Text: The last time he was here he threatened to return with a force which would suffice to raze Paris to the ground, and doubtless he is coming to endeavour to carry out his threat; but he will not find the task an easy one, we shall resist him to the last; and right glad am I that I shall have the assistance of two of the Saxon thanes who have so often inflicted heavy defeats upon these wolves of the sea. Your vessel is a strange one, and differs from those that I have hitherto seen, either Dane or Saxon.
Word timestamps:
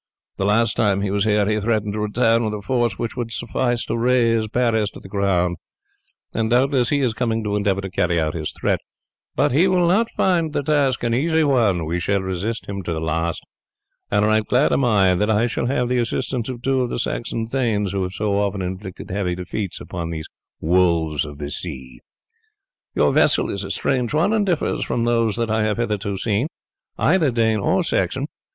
The 0.37 0.45
last 0.45 0.75
time 0.77 1.01
he 1.01 1.11
was 1.11 1.25
here 1.25 1.47
he 1.47 1.59
threatened 1.59 1.93
to 1.93 1.99
return 1.99 2.43
with 2.43 2.55
a 2.55 2.61
force 2.63 2.97
which 2.97 3.15
would 3.15 3.31
suffice 3.31 3.85
to 3.85 3.95
raze 3.95 4.47
Paris 4.47 4.89
to 4.89 4.99
the 4.99 5.07
ground, 5.07 5.57
and 6.33 6.49
doubtless 6.49 6.89
he 6.89 7.01
is 7.01 7.13
coming 7.13 7.43
to 7.43 7.55
endeavour 7.55 7.81
to 7.81 7.89
carry 7.91 8.19
out 8.19 8.33
his 8.33 8.51
threat; 8.51 8.79
but 9.35 9.51
he 9.51 9.67
will 9.67 9.87
not 9.87 10.09
find 10.17 10.53
the 10.53 10.63
task 10.63 11.03
an 11.03 11.13
easy 11.13 11.43
one, 11.43 11.85
we 11.85 11.99
shall 11.99 12.19
resist 12.23 12.65
him 12.65 12.81
to 12.81 12.91
the 12.93 12.99
last; 12.99 13.45
and 14.09 14.25
right 14.25 14.43
glad 14.43 14.73
am 14.73 14.83
I 14.83 15.13
that 15.13 15.29
I 15.29 15.45
shall 15.45 15.67
have 15.67 15.87
the 15.87 15.99
assistance 15.99 16.49
of 16.49 16.63
two 16.63 16.81
of 16.81 16.89
the 16.89 16.97
Saxon 16.97 17.45
thanes 17.45 17.91
who 17.91 18.01
have 18.01 18.13
so 18.13 18.39
often 18.39 18.63
inflicted 18.63 19.11
heavy 19.11 19.35
defeats 19.35 19.79
upon 19.79 20.09
these 20.09 20.25
wolves 20.59 21.25
of 21.25 21.37
the 21.37 21.51
sea. 21.51 21.99
Your 22.95 23.13
vessel 23.13 23.51
is 23.51 23.63
a 23.63 23.69
strange 23.69 24.15
one, 24.15 24.33
and 24.33 24.47
differs 24.47 24.83
from 24.83 25.03
those 25.03 25.35
that 25.35 25.51
I 25.51 25.61
have 25.61 25.77
hitherto 25.77 26.17
seen, 26.17 26.47
either 26.97 27.29
Dane 27.29 27.59
or 27.59 27.83
Saxon. 27.83 28.25